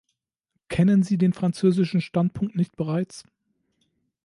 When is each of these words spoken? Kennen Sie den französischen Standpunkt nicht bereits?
Kennen 0.67 1.03
Sie 1.03 1.19
den 1.19 1.31
französischen 1.31 2.01
Standpunkt 2.01 2.55
nicht 2.55 2.75
bereits? 2.75 3.23